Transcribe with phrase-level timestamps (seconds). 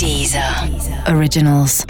[0.00, 0.42] Deezer
[1.14, 1.84] Originals.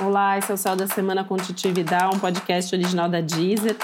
[0.00, 3.76] Olá, esse é o Céu da Semana com Titi Vidal, um podcast original da Deezer.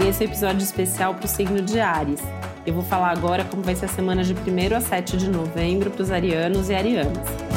[0.00, 2.22] E esse é o um episódio especial para o signo de Ares.
[2.64, 5.90] Eu vou falar agora como vai ser a semana de 1 a 7 de novembro
[5.90, 7.55] para os arianos e arianas.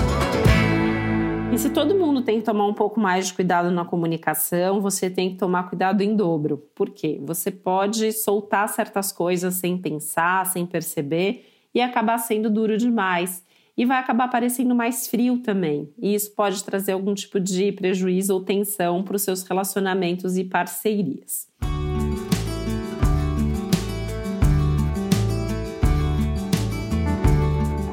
[1.60, 5.32] Se todo mundo tem que tomar um pouco mais de cuidado na comunicação, você tem
[5.32, 6.57] que tomar cuidado em dobro.
[6.74, 7.20] Por quê?
[7.21, 13.46] Você pode soltar certas coisas sem pensar, sem perceber e acabar sendo duro demais.
[13.75, 15.93] E vai acabar parecendo mais frio também.
[16.01, 20.46] E isso pode trazer algum tipo de prejuízo ou tensão para os seus relacionamentos e
[20.46, 21.50] parcerias.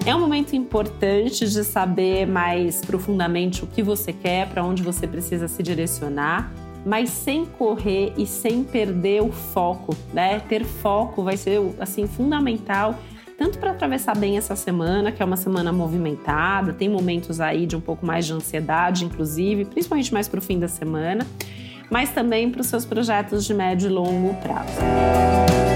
[0.07, 5.05] É um momento importante de saber mais profundamente o que você quer, para onde você
[5.05, 6.53] precisa se direcionar,
[6.85, 10.39] mas sem correr e sem perder o foco, né?
[10.39, 12.95] Ter foco vai ser assim fundamental
[13.37, 17.77] tanto para atravessar bem essa semana, que é uma semana movimentada, tem momentos aí de
[17.77, 21.27] um pouco mais de ansiedade, inclusive, principalmente mais para o fim da semana,
[21.91, 25.76] mas também para os seus projetos de médio e longo prazo.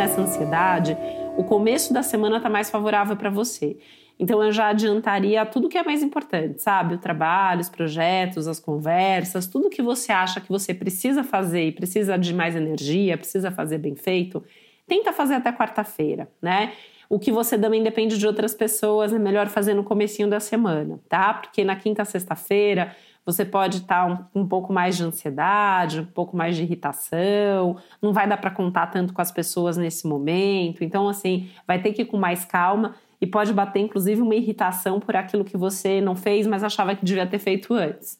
[0.00, 0.96] Nessa ansiedade,
[1.36, 3.76] o começo da semana está mais favorável para você.
[4.18, 6.94] Então eu já adiantaria tudo que é mais importante, sabe?
[6.94, 11.72] O trabalho, os projetos, as conversas, tudo que você acha que você precisa fazer e
[11.72, 14.42] precisa de mais energia, precisa fazer bem feito,
[14.86, 16.72] tenta fazer até quarta-feira, né?
[17.06, 20.98] O que você também depende de outras pessoas, é melhor fazer no comecinho da semana,
[21.10, 21.34] tá?
[21.34, 26.36] Porque na quinta, sexta-feira, você pode estar um, um, pouco mais de ansiedade, um pouco
[26.36, 30.82] mais de irritação, não vai dar para contar tanto com as pessoas nesse momento.
[30.82, 34.98] Então, assim, vai ter que ir com mais calma e pode bater, inclusive, uma irritação
[34.98, 38.18] por aquilo que você não fez, mas achava que devia ter feito antes.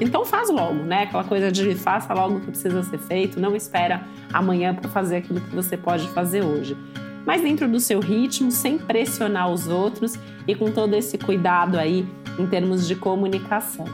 [0.00, 1.04] Então faz logo, né?
[1.04, 5.16] Aquela coisa de faça logo o que precisa ser feito, não espera amanhã para fazer
[5.16, 6.76] aquilo que você pode fazer hoje
[7.26, 12.06] mas dentro do seu ritmo, sem pressionar os outros e com todo esse cuidado aí
[12.38, 13.86] em termos de comunicação.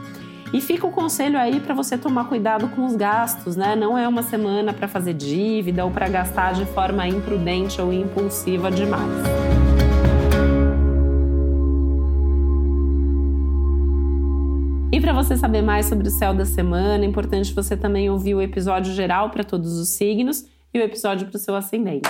[0.51, 3.75] E fica o conselho aí para você tomar cuidado com os gastos, né?
[3.75, 8.71] Não é uma semana para fazer dívida ou para gastar de forma imprudente ou impulsiva
[8.71, 9.11] demais.
[14.91, 18.33] E para você saber mais sobre o céu da semana, é importante você também ouvir
[18.33, 22.09] o episódio geral para todos os signos e o episódio para o seu ascendente.